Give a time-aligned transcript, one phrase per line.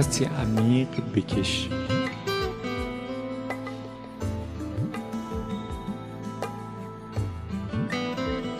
[0.00, 1.68] نفسی عمیق بکش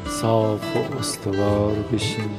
[0.07, 2.31] صاف و استوار بشین.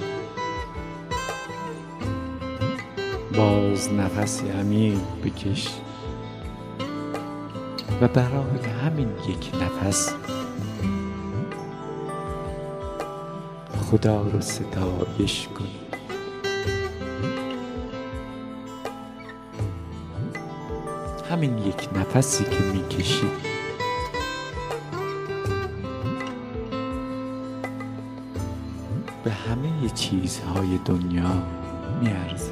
[3.38, 5.68] باز نفسی عمیق بکش.
[8.02, 10.14] و برای همین یک نفس.
[13.92, 15.81] خدا رو ستایش کن.
[21.42, 23.28] همین یک نفسی که می‌کشی.
[29.24, 31.44] به همه چیزهای دنیا
[32.02, 32.52] میارزه.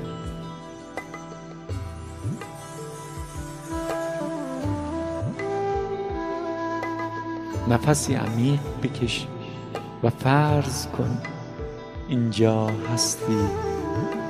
[7.67, 9.27] نفسی عمیق بکش
[10.03, 11.21] و فرض کن
[12.07, 13.37] اینجا هستی.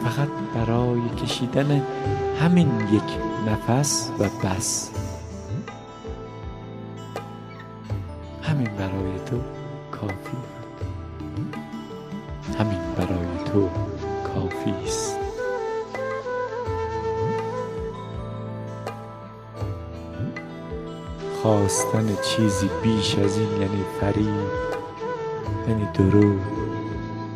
[0.04, 1.84] فقط برای کشیدن
[2.40, 3.04] همین یک
[3.48, 4.90] نفس و بس.
[8.42, 9.40] همین برای تو
[9.92, 10.38] کافی.
[12.60, 13.70] همین برای تو
[14.24, 15.18] کافی است.
[21.42, 24.50] خواستن چیزی بیش از این یعنی فریب
[25.68, 26.40] یعنی دروغ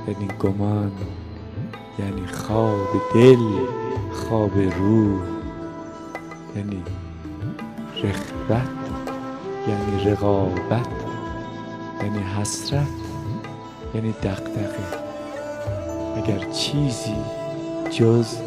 [0.08, 0.92] یعنی گمان
[2.00, 3.83] یعنی خواب دل.
[4.14, 5.22] خواب روح
[6.56, 6.84] یعنی
[8.04, 8.68] رخوت
[9.68, 10.88] یعنی رقابت
[12.04, 12.88] یعنی حسرت
[13.96, 15.04] یعنی دقدقه
[16.18, 17.16] اگر چیزی
[17.92, 18.38] جز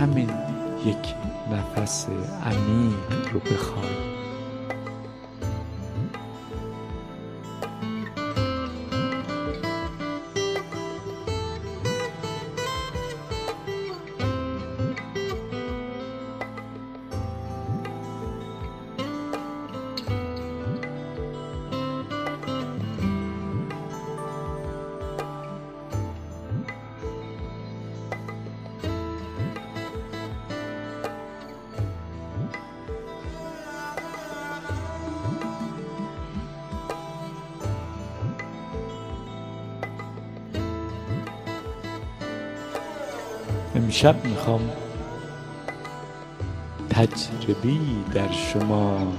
[0.00, 0.30] همین
[0.86, 1.14] یک
[1.52, 2.06] نفس
[2.46, 4.11] عمیق رو بخوای
[43.82, 44.70] امشب می‌خوام
[46.90, 47.80] تجربی
[48.14, 49.12] در شما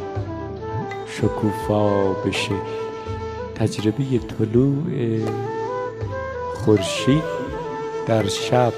[1.08, 2.56] شکوفا بشه.
[3.56, 4.84] تجربه طلوع
[6.56, 7.24] خورشید
[8.08, 8.74] در شب.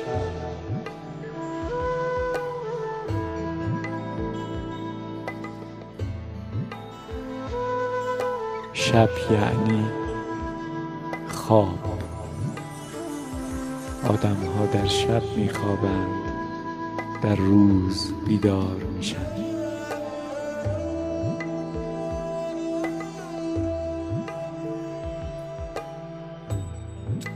[8.74, 9.86] شب یعنی
[11.28, 11.95] خواب.
[14.08, 16.24] آدم ها در شب میخوابند
[17.24, 19.36] در روز بیدار میشن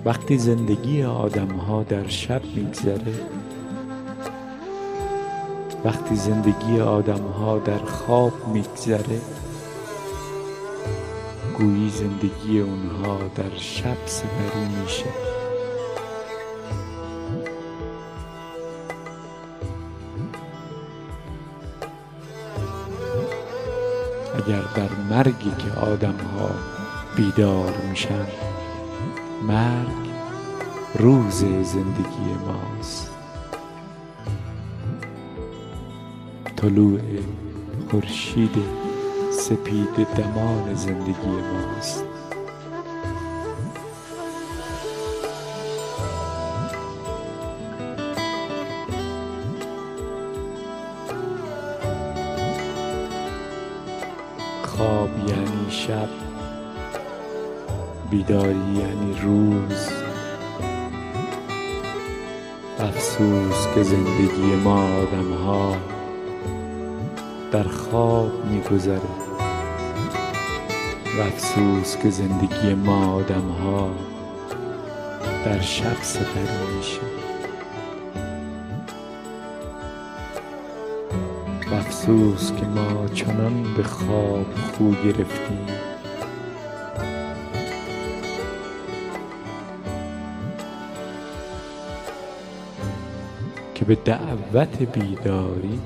[0.06, 3.14] وقتی زندگی آدم ها در شب میگذره
[5.86, 9.22] وقتی زندگی آدم ها در خواب میگذره
[11.58, 15.06] گویی زندگی اونها در شب سپری میشه.
[24.50, 26.50] اگر در مرگی که آدم ها
[27.16, 28.26] بیدار میشن
[29.48, 30.10] مرگ
[31.00, 33.12] روز زندگی ماست.
[36.56, 37.00] طلوع
[37.92, 38.56] خورشید
[39.32, 42.09] سپید دمان زندگی ماست.
[63.76, 65.76] که زندگی ما آدم ها
[67.52, 69.02] در خواب میگذره
[71.18, 73.92] و افسوس که زندگی ما آدم ها
[75.46, 77.00] در شب سپری میشه
[81.72, 84.46] و افسوس که ما چنان به خواب
[84.78, 85.89] خو گرفتیم.
[93.90, 95.80] به دعوت بیداری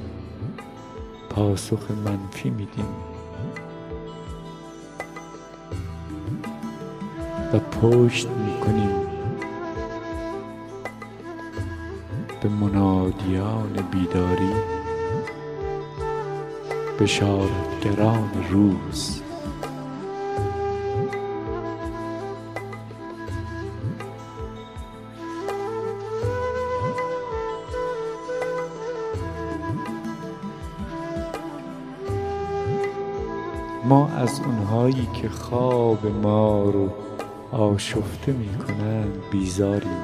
[1.30, 2.86] پاسخ منفی میدیم.
[7.54, 8.96] و پشت می‌کنیم
[12.42, 14.54] به منادیان بیداری
[17.00, 19.23] بشارتگران روز.
[34.24, 36.90] از اونهایی که خواب ما رو
[37.52, 40.04] آشفته می کنند بیزاریم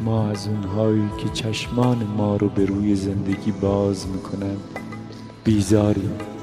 [0.00, 4.60] ما از اونهایی که چشمان ما رو به روی زندگی باز می‌کنند
[5.44, 6.39] بیزاریم.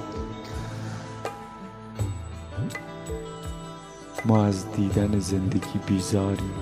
[4.28, 6.54] ما از دیدن زندگی بیزاریم.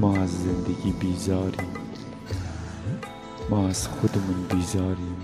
[0.00, 1.68] ما از زندگی بیزاریم.
[3.50, 5.16] ما از خودمون بیزاریم.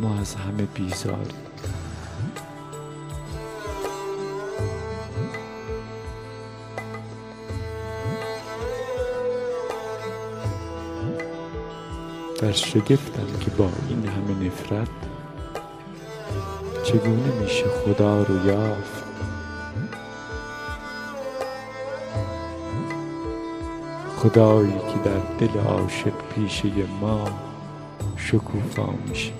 [0.00, 1.40] ما از همه بیزاریم.
[12.38, 14.88] در شگفتم که با این همه نفرت
[16.84, 18.99] چگونه میشه خدا رو یافت؟
[24.22, 26.68] خدایی که در دل عاشق پیشه
[27.00, 27.24] ما
[28.16, 29.32] شکوفا میشه.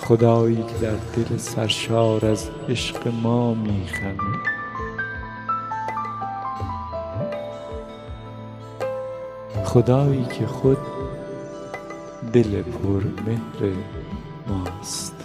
[0.00, 4.18] خدایی که در دل سرشار از عشق ما میخند.
[9.64, 10.78] خدایی که خود
[12.32, 13.76] دل پرمهر
[14.48, 15.17] ماست.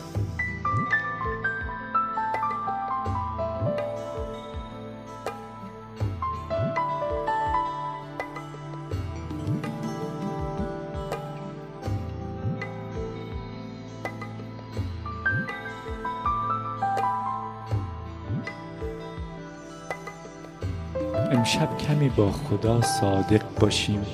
[22.18, 24.06] با خدا صادق باشیم.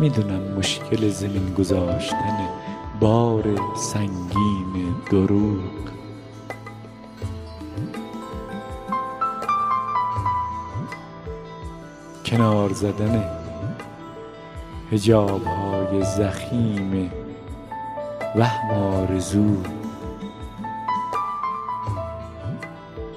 [0.00, 2.48] می‌دونم مشکل زمین گذاشتن
[3.00, 3.44] بار
[3.76, 5.86] سنگین دروغ.
[12.26, 13.24] کنار زدن
[14.92, 17.10] حجاب های زخیم
[18.36, 19.56] وهم آرزو.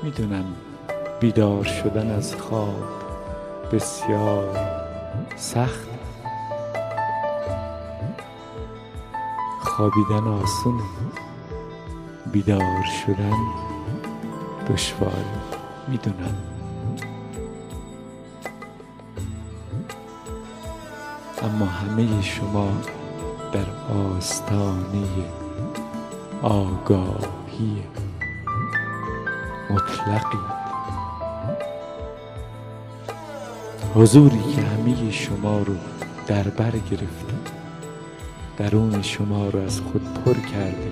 [0.09, 0.45] می‌دونم
[1.19, 2.83] بیدار شدن از خواب
[3.71, 4.57] بسیار
[5.35, 5.89] سخت.
[9.61, 10.83] خوابیدن آسونه
[12.31, 13.37] بیدار شدن
[14.69, 15.25] دشوار
[15.87, 16.37] می‌دونم.
[21.43, 22.71] اما همه شما
[23.53, 25.05] در آستانه
[26.41, 27.83] آگاهی
[29.69, 30.59] مطلقید
[33.95, 35.75] حضوری که همه شما رو
[36.27, 37.33] در بر گرفته
[38.57, 40.91] درون شما رو از خود پر کرده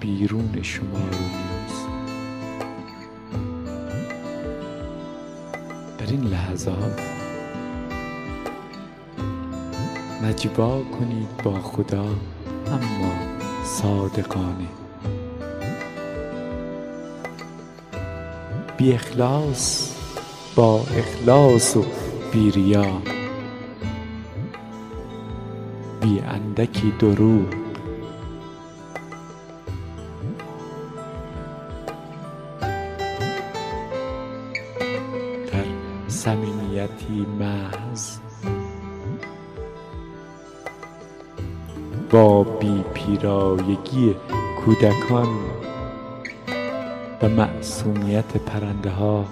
[0.00, 1.86] بیرون شما رو نیست.
[5.98, 7.00] در این لحظات
[10.22, 12.04] نجوا کنید با خدا
[12.66, 13.12] اما
[13.64, 14.79] صادقانه.
[18.80, 19.94] بی اخلاص
[20.56, 21.84] با اخلاص و
[22.32, 23.02] بی ریا.
[26.00, 27.48] بی اندکی دروغ
[35.52, 35.64] در
[36.08, 38.18] صمیمیتی محض.
[42.10, 44.16] با بی پیرایگی
[44.64, 45.28] کودکان.
[47.22, 47.28] و
[47.60, 49.24] معصومیت پرنده ها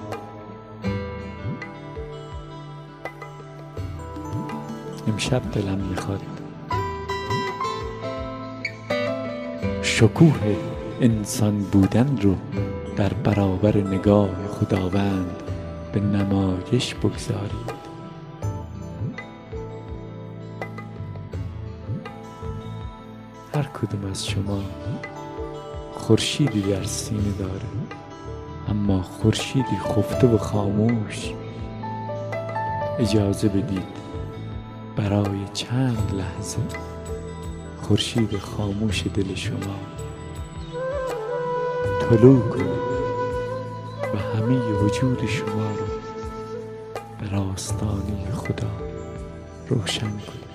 [5.09, 6.23] امشب دلم می‌خواد.
[9.83, 10.57] شکوه
[11.01, 12.35] انسان بودن رو
[12.97, 15.43] در برابر نگاه خداوند
[15.93, 17.79] به نمایش بگذارید.
[23.55, 24.63] هر کدوم از شما
[25.93, 27.88] خورشیدی در سینه داره.
[28.89, 31.33] اما خورشیدی خفته و خاموش.
[32.99, 33.99] اجازه بدید
[34.97, 36.59] برای چند لحظه
[37.83, 39.77] خورشید خاموش دل شما
[42.01, 42.79] طلوع کنه
[44.15, 45.87] و همه وجود شما رو
[47.21, 48.71] در آستانه خدا
[49.69, 50.48] روشن کنه.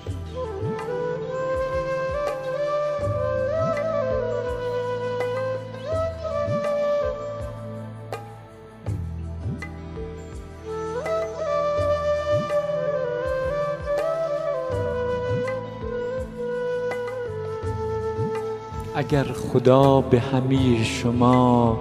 [19.08, 21.78] اگر خدا به همه شما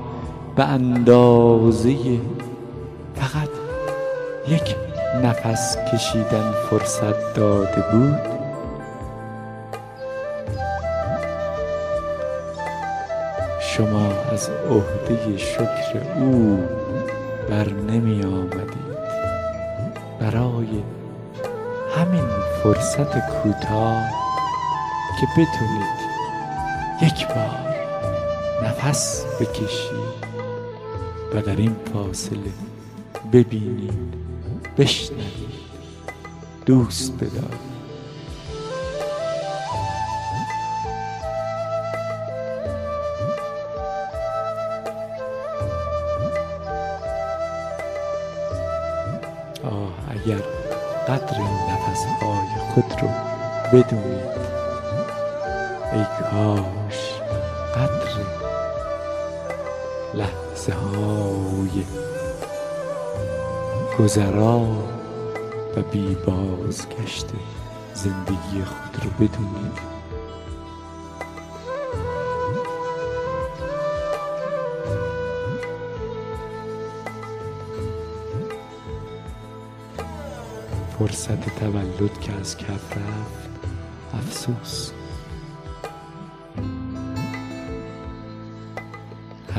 [0.56, 1.98] به اندازه
[3.16, 3.50] فقط
[4.48, 4.76] یک
[5.24, 8.20] نفس کشیدن فرصت داده بود
[13.62, 16.60] شما از عهده شکر او
[17.50, 18.94] بر نمی آمدید.
[20.20, 20.84] برای
[21.98, 22.30] همین
[22.64, 24.04] فرصت کوتاه
[25.20, 26.03] که بتونید
[27.02, 27.76] یک بار
[28.64, 30.34] نفس بکشید
[31.34, 32.54] و در این فاصله
[33.34, 34.14] ببینید
[34.78, 35.64] بشنوید
[36.66, 37.74] دوست بدارید
[50.26, 50.42] اگر
[51.08, 53.08] قدر این نفسهای خود رو
[53.74, 54.63] بدونید
[55.94, 57.22] ای کاش
[57.76, 58.14] قدر
[60.14, 61.84] لحظه های
[64.00, 64.60] گذرا
[65.76, 67.28] و بی بازگشت
[67.94, 69.94] زندگی خود رو بدونید.
[81.00, 83.50] فرصت تولد که از کف رفت
[84.14, 85.03] افسوس.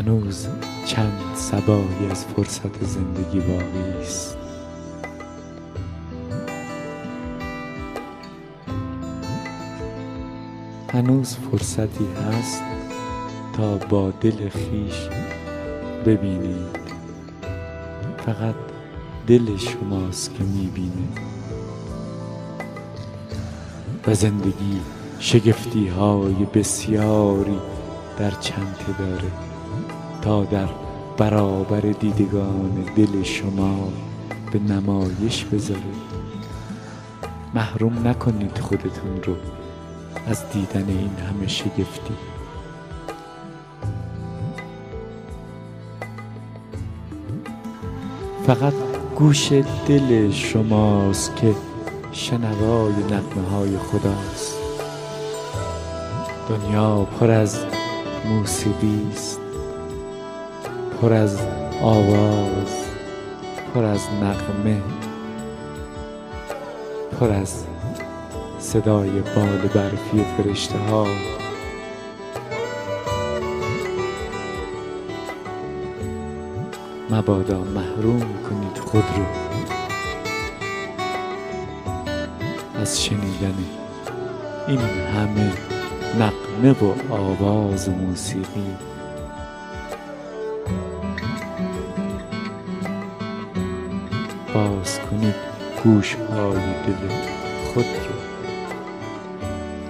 [0.05, 0.49] هنوز
[0.87, 4.39] چند سبایی از فرصت زندگی باقی است.
[10.93, 12.63] هنوز فرصتی هست
[13.53, 15.09] تا با دل خیش
[16.07, 16.79] ببینید.
[18.27, 18.55] فقط
[19.27, 21.09] دل شماست که می‌بینه
[24.07, 24.81] و زندگی
[25.19, 27.59] شگفتی های بسیاری
[28.19, 29.54] در چنته داره
[30.25, 30.69] تا در
[31.17, 33.89] برابر دیدگان دل شما
[34.53, 35.81] به نمایش بذاره
[37.55, 39.35] محروم نکنید خودتون رو
[40.27, 42.15] از دیدن این همه شگفتی.
[48.47, 48.75] فقط
[49.17, 49.53] گوش
[49.89, 51.55] دل شماست که
[52.13, 54.59] شنوای نقمه های خداست.
[56.49, 57.65] دنیا پر از
[58.29, 59.44] موسیقی است.
[61.05, 61.39] پر از
[61.83, 62.87] آواز
[63.75, 64.83] پر از نغمه
[67.21, 67.65] پر از
[68.59, 71.07] صدای بال برفی فرشته ها
[77.11, 79.25] مبادا محروم کنید خود رو
[82.81, 83.55] از شنیدن
[84.69, 85.53] این همه
[86.19, 88.77] نقمه و آواز موسیقی.
[94.55, 95.35] باز کنید
[95.85, 96.55] گوش های
[96.87, 97.15] دل
[97.75, 98.15] خود رو.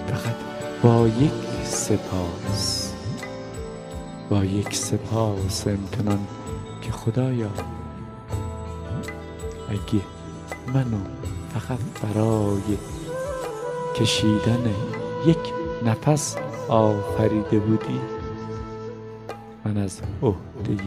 [0.07, 0.35] فقط
[0.83, 1.33] با یک
[1.65, 2.93] سپاس
[4.31, 6.27] با یک سپاس امتنان
[6.83, 7.51] که خدایا
[9.69, 10.03] اگه
[10.75, 10.99] منو
[11.55, 12.79] فقط برای
[13.97, 14.75] کشیدن
[15.27, 15.39] یک
[15.85, 16.37] نفس
[16.69, 18.01] آفریده بودی
[19.65, 20.83] من از عهده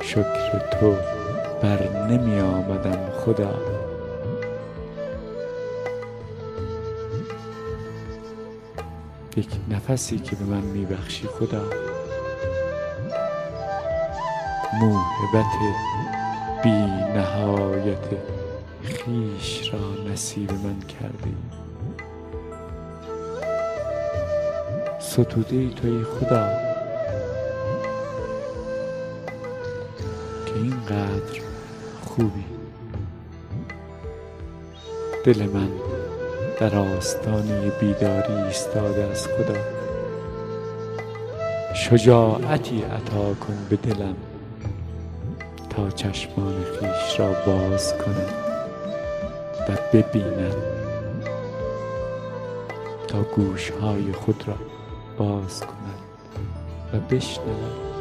[0.00, 1.21] شکر تو
[1.62, 3.54] بر نمی آمدم خدا.
[9.36, 11.62] یک نفسی که به من میبخشی خدا.
[14.80, 15.52] موهبت
[16.62, 16.70] بی
[17.14, 18.08] نهایت
[18.82, 21.32] خیش را نصیب من کرده
[25.00, 26.71] ستوده ای توی خدا.
[35.24, 35.68] دل من
[36.60, 39.58] در آستانه بیداری ایستاده از خدا.
[41.74, 44.16] شجاعتی عطا کن به دلم
[45.70, 48.34] تا چشمان خیش را باز کنم
[49.68, 50.54] و ببینم
[53.08, 54.56] تا گوشهای خود را
[55.18, 56.02] باز کنم
[56.92, 57.92] و بشنود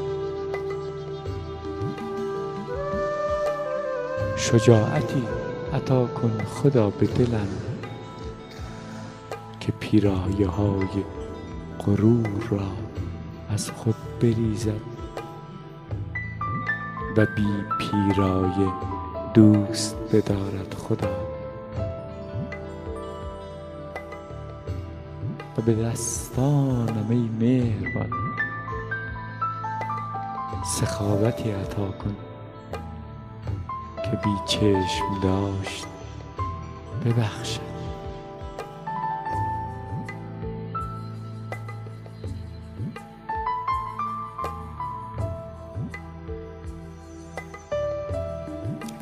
[4.37, 5.23] شجاعتی
[5.73, 7.47] عطا کن خدا به دلم
[9.59, 11.03] که پیرایه های
[11.79, 12.67] غرور را
[13.49, 14.81] از خود بریزد
[17.17, 18.71] و بی پیرایه
[19.33, 21.31] دوست بدارد خدا.
[25.57, 28.09] و به دستانم ای مهربان
[30.65, 32.30] سخاوتی عطا کن.
[34.12, 35.88] که بی چشم داشت
[37.06, 37.62] ببخشد.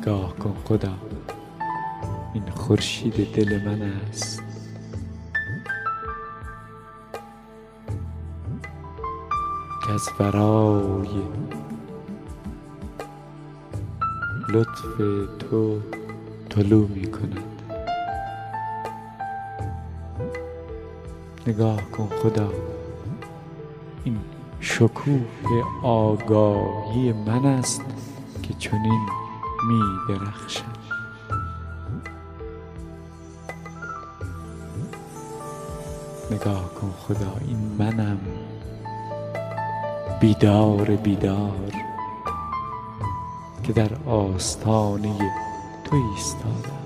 [0.04, 0.88] گاه کن خدا
[2.34, 4.42] این خورشید دل من است.
[9.86, 11.22] که از ورای
[14.52, 14.96] لطف
[15.38, 15.80] تو
[16.48, 17.62] طلوع می کند
[21.46, 22.52] نگاه کن خدا.
[24.04, 24.18] این
[24.60, 25.20] شکوه
[25.82, 27.82] آگاهی من است
[28.42, 29.06] که چنین
[29.68, 30.80] می درخشد
[36.30, 38.18] نگاه کن خدا این منم
[40.20, 41.79] بیدار بیدار.
[43.70, 45.32] که در آستانه
[45.84, 46.80] تو ایستادم.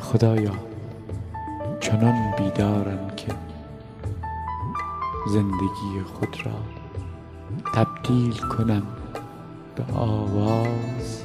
[0.00, 0.52] خدایا
[1.80, 3.32] چنان بیدارم که
[5.28, 6.52] زندگی خود را
[7.74, 8.82] تبدیل کنم
[9.76, 11.24] به آواز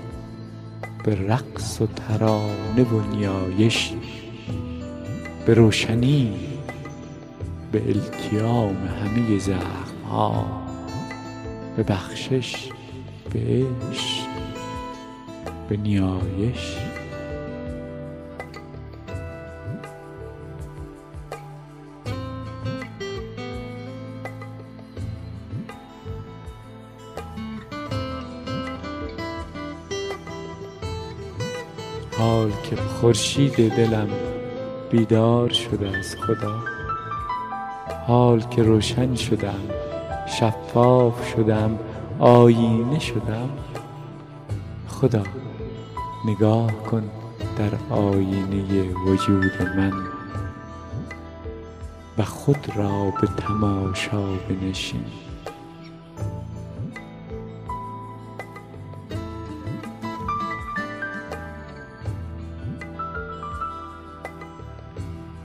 [1.03, 3.93] به رقص و ترانه و نیایش
[5.45, 6.39] به روشنی
[7.71, 10.66] به التیام همه زخم ها
[11.77, 12.69] به بخشش
[13.33, 14.27] به عشق
[15.69, 16.77] به نیایش.
[32.17, 34.09] حال که خورشید دلم
[34.91, 36.63] بیدار شده از خدا.
[38.07, 39.86] حال که روشن شدم
[40.27, 41.79] شفاف شدم
[42.19, 43.49] آیینه شدم.
[44.87, 45.23] خدا
[46.25, 47.03] نگاه کن
[47.57, 49.93] در آینه وجود من
[52.17, 55.05] و خود را به تماشا بنشین.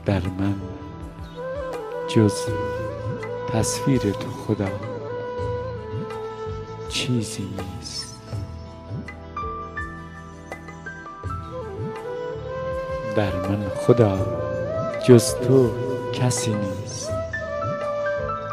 [0.05, 0.55] در من
[2.07, 2.33] جز
[3.53, 4.67] تصویر تو خدا
[6.89, 8.17] چیزی نیست.
[13.15, 14.17] در من خدا
[15.07, 15.69] جز تو
[16.13, 17.11] کسی نیست.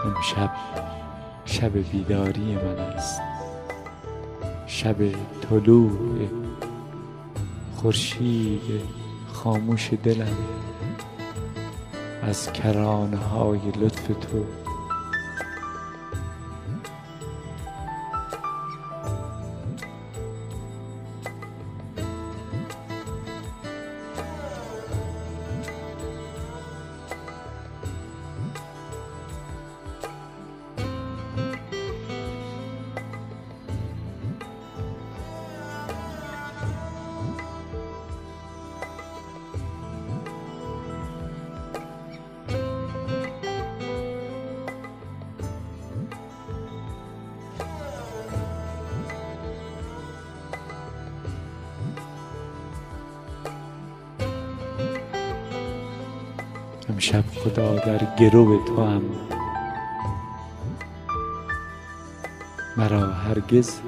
[0.05, 0.51] امشب
[1.45, 3.21] شب بیداری من است.
[4.67, 4.97] شب
[5.51, 6.29] طلوع
[7.77, 8.61] خورشید
[9.33, 10.37] خاموش دلم.
[12.23, 14.45] از کرانه های لطف تو
[57.01, 59.03] امشب خدا در گرو تو هم
[62.77, 63.81] مرا هرگز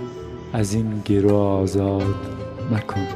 [0.52, 2.14] از این گرو آزاد
[2.70, 3.06] مکن.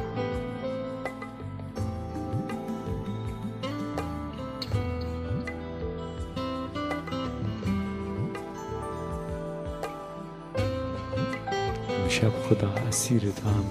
[12.03, 13.65] امشب خدا اسیر تو هم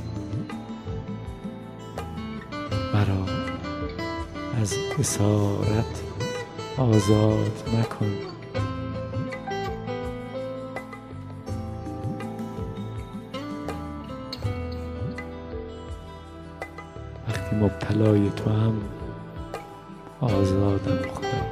[2.93, 3.25] مرا
[4.61, 6.04] از اسارت
[6.77, 8.11] آزاد مکن
[17.27, 18.81] وقتی مبتلای تو هم
[20.21, 21.45] آزادم خدا.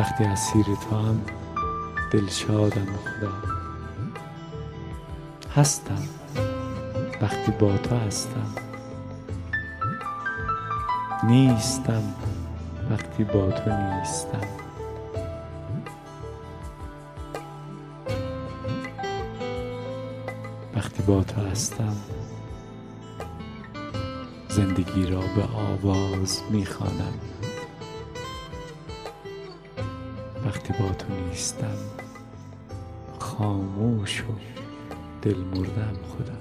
[0.00, 1.20] وقتی اسیر تو هم
[2.12, 3.32] دلشادم خدا.
[5.56, 6.02] هستم.
[7.22, 8.63] وقتی با تو هستم.
[11.26, 12.14] نیستم
[12.90, 14.48] وقتی با تو نیستم.
[20.76, 21.96] وقتی با تو هستم
[24.48, 27.18] زندگی را به آواز می‌خوانم.
[30.46, 31.76] وقتی با تو نیستم
[33.18, 34.32] خاموش و
[35.22, 36.33] دل مردم خدا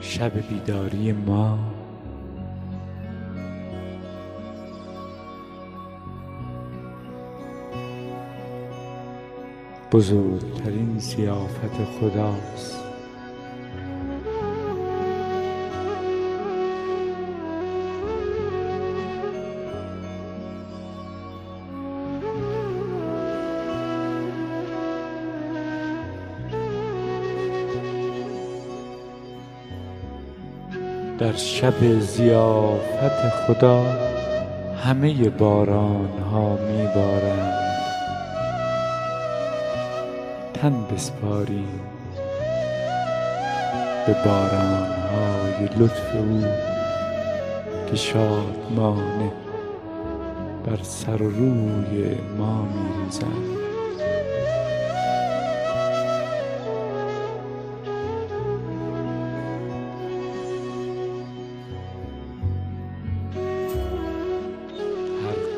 [0.00, 1.58] شب بیداری ما.
[9.92, 12.89] بزرگترین زیافت خداست.
[31.30, 33.82] در شب زیافت خدا
[34.84, 37.54] همه باران ها می بارند
[40.54, 41.80] تن بسپاریم
[44.06, 46.44] به باران های لطف او
[47.90, 49.32] که شادمانه
[50.66, 53.59] بر سر و روی ما می ریزند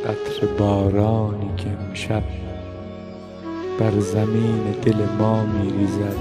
[0.02, 2.22] قطر بارانی که امشب
[3.80, 6.16] بر زمین دل ما میریزد.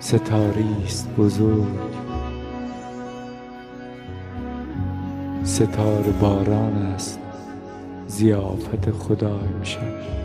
[0.00, 1.66] ستاره است بزرگ.
[5.44, 7.18] ستاره باران است.
[8.08, 10.23] ضیافت خدا امشب.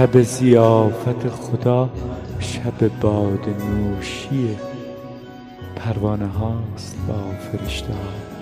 [0.00, 1.90] شب ضیافت خدا
[2.38, 4.56] شب باد نوشی
[5.76, 8.39] پروانه هاست با فرشته ها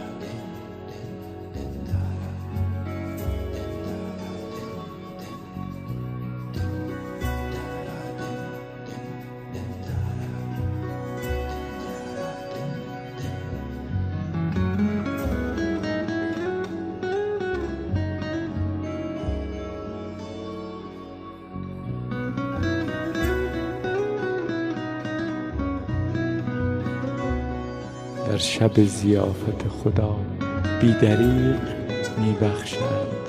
[28.38, 30.16] شب ضیافت خدا
[30.81, 31.61] بی دریغ
[32.18, 33.29] می بخشند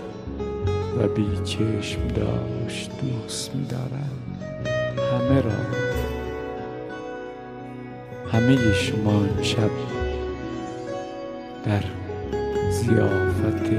[0.98, 3.68] و بی چشم داشت دوست می
[5.12, 5.52] همه را.
[8.32, 9.70] همه شما شب
[11.66, 11.84] در
[12.72, 13.70] ضیافت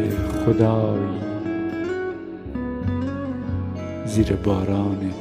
[0.44, 1.20] خدایی.
[4.06, 5.12] زیر باران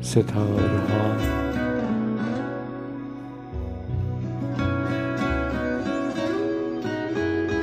[0.00, 1.47] ستاره ها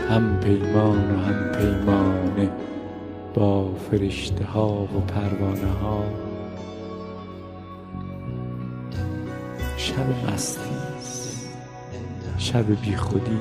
[0.09, 2.49] هم پیمان و هم پیمانه
[3.33, 6.03] با فرشته ها و پروانه ها
[9.77, 10.75] شب مستی
[12.37, 13.39] شب بیخودی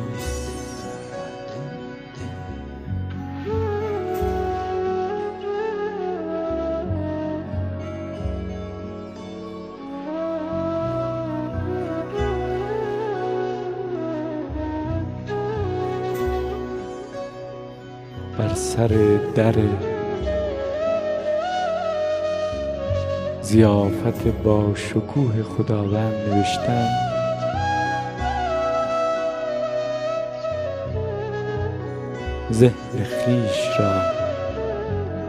[19.35, 19.55] در
[23.43, 26.89] ضیافت با شکوه خداوند نوشتم
[32.53, 32.73] ذهن
[33.25, 34.03] خویش را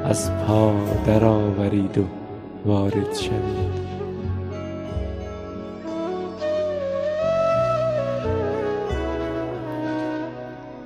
[0.04, 0.74] از پا
[1.06, 2.04] درآورید و
[2.66, 3.85] وارد شوید.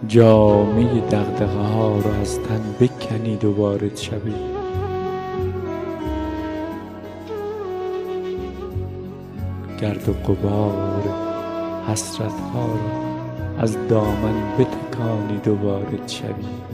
[0.09, 4.59] جامه دغدغه ها را از تن بکنید و وارد شوید
[9.81, 11.03] گرد و غبار
[11.87, 16.69] حسرت ها را از دامن بتکانید و وارد شوید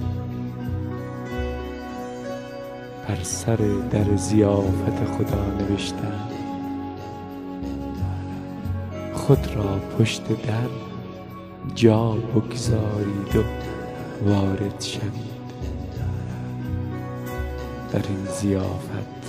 [3.08, 3.60] بر سر
[3.92, 6.30] در ضیافت خدا نوشتم
[9.14, 10.95] خود را پشت در
[11.76, 13.44] جا بگذارید و
[14.30, 15.36] وارد شوید.
[17.92, 19.26] در این ضیافت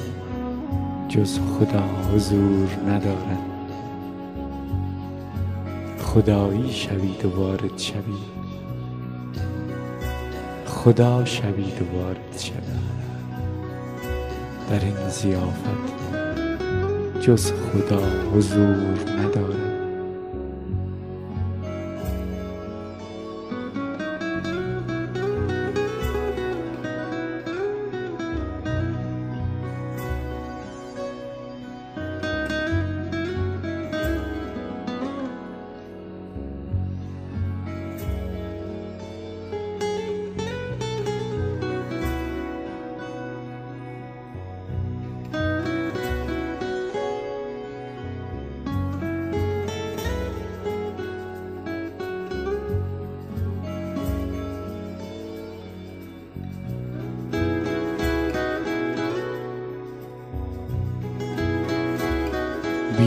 [1.08, 3.38] جز خدا حضور ندارد.
[5.98, 8.36] خدایی شوید و وارد شوید.
[10.66, 12.86] خدا شوید و وارد شوید.
[14.70, 15.86] در این ضیافت
[17.20, 18.02] جز خدا
[18.34, 19.75] حضور ندارد.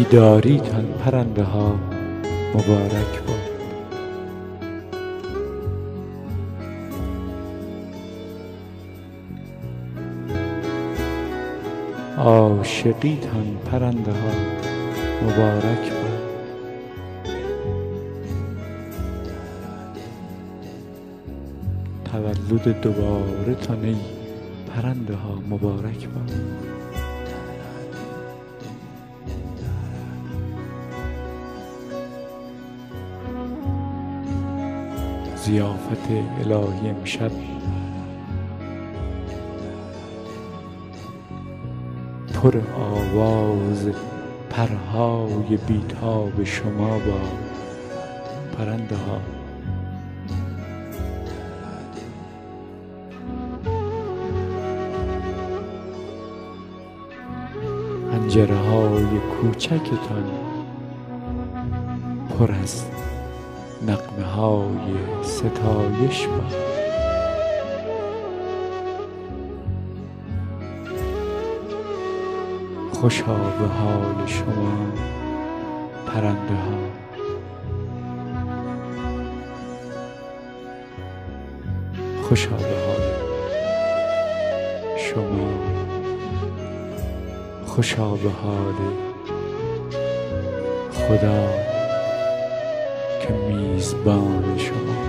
[0.10, 1.76] بیداریتان پرنده ها
[2.54, 3.50] مبارک باد.
[12.18, 14.32] عاشقیتان پرنده ها
[15.24, 16.20] مبارک باد.
[22.06, 23.96] تولد دوباره تان ای
[24.68, 26.69] پرنده ها مبارک باد.
[35.50, 37.32] ضیافت الهی امشب.
[42.34, 43.90] پر آواز
[44.50, 47.40] پرهای بیتاب شما باد
[48.58, 49.22] پرنده ها
[58.12, 60.24] پنجره های کوچکتان
[62.40, 62.84] پر از
[63.88, 66.70] نغمه های ستایش باد
[72.92, 74.74] خوشا به حال شما
[76.08, 76.80] پرنده ها.
[82.22, 83.04] خوشا به حال
[84.98, 85.50] شما.
[87.66, 88.76] خوشا به حال
[90.94, 91.79] خدا.
[93.80, 95.09] که میزبان شما